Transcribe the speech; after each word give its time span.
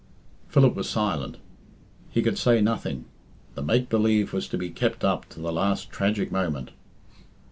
Philip 0.49 0.73
was 0.73 0.89
silent. 0.89 1.37
He 2.09 2.23
could 2.23 2.39
say 2.39 2.59
nothing. 2.59 3.05
The 3.53 3.61
make 3.61 3.87
believe 3.87 4.33
was 4.33 4.47
to 4.47 4.57
be 4.57 4.71
kept 4.71 5.03
up 5.03 5.29
to 5.29 5.39
the 5.39 5.53
last 5.53 5.91
tragic 5.91 6.31
moment. 6.31 6.71